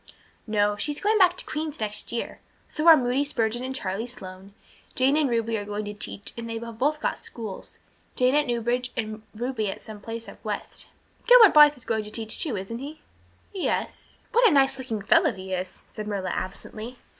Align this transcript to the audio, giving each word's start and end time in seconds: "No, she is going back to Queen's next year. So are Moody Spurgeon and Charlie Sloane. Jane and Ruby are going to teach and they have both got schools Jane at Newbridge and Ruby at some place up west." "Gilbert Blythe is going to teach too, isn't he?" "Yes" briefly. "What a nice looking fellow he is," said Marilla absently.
"No, 0.47 0.77
she 0.77 0.91
is 0.91 0.99
going 0.99 1.19
back 1.19 1.37
to 1.37 1.45
Queen's 1.45 1.79
next 1.79 2.11
year. 2.11 2.39
So 2.67 2.87
are 2.87 2.97
Moody 2.97 3.23
Spurgeon 3.23 3.63
and 3.63 3.75
Charlie 3.75 4.07
Sloane. 4.07 4.55
Jane 4.95 5.15
and 5.15 5.29
Ruby 5.29 5.57
are 5.59 5.63
going 5.63 5.85
to 5.85 5.93
teach 5.93 6.33
and 6.35 6.49
they 6.49 6.57
have 6.57 6.79
both 6.79 6.99
got 6.99 7.19
schools 7.19 7.77
Jane 8.15 8.33
at 8.33 8.47
Newbridge 8.47 8.91
and 8.97 9.21
Ruby 9.35 9.69
at 9.69 9.79
some 9.79 10.01
place 10.01 10.27
up 10.27 10.43
west." 10.43 10.87
"Gilbert 11.27 11.53
Blythe 11.53 11.77
is 11.77 11.85
going 11.85 12.03
to 12.03 12.09
teach 12.09 12.41
too, 12.41 12.57
isn't 12.57 12.79
he?" 12.79 13.01
"Yes" 13.53 14.23
briefly. 14.31 14.39
"What 14.41 14.49
a 14.49 14.53
nice 14.55 14.79
looking 14.79 15.03
fellow 15.03 15.31
he 15.33 15.53
is," 15.53 15.83
said 15.95 16.07
Marilla 16.07 16.31
absently. 16.31 16.97